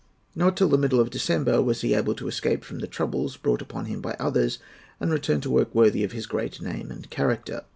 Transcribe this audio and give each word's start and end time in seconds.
Not 0.33 0.57
till 0.57 0.67
the 0.69 0.79
middle 0.79 0.99
of 0.99 1.11
December 1.11 1.61
was 1.61 1.81
he 1.81 1.93
able 1.93 2.15
to 2.15 2.27
escape 2.27 2.63
from 2.63 2.79
the 2.79 2.87
troubles 2.87 3.37
brought 3.37 3.61
upon 3.61 3.85
him 3.85 4.01
by 4.01 4.15
others, 4.19 4.57
and 4.99 5.09
to 5.09 5.13
return 5.13 5.41
to 5.41 5.51
work 5.51 5.75
worthy 5.75 6.03
of 6.03 6.11
his 6.11 6.25
great 6.25 6.59
name 6.59 6.89
and 6.89 7.07
character. 7.11 7.65